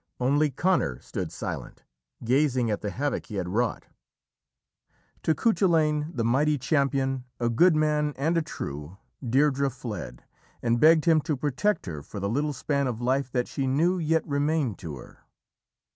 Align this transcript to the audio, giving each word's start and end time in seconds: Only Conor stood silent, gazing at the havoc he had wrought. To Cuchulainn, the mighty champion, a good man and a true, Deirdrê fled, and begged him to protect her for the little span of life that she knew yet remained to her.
Only 0.19 0.49
Conor 0.49 0.99
stood 0.99 1.31
silent, 1.31 1.83
gazing 2.23 2.71
at 2.71 2.81
the 2.81 2.89
havoc 2.89 3.27
he 3.27 3.35
had 3.35 3.49
wrought. 3.49 3.85
To 5.21 5.35
Cuchulainn, 5.35 6.09
the 6.15 6.23
mighty 6.23 6.57
champion, 6.57 7.25
a 7.39 7.49
good 7.51 7.75
man 7.75 8.15
and 8.17 8.35
a 8.35 8.41
true, 8.41 8.97
Deirdrê 9.23 9.71
fled, 9.71 10.23
and 10.63 10.79
begged 10.79 11.05
him 11.05 11.21
to 11.21 11.37
protect 11.37 11.85
her 11.85 12.01
for 12.01 12.19
the 12.19 12.29
little 12.29 12.51
span 12.53 12.87
of 12.87 12.99
life 12.99 13.31
that 13.31 13.47
she 13.47 13.67
knew 13.67 13.99
yet 13.99 14.25
remained 14.25 14.79
to 14.79 14.97
her. 14.97 15.19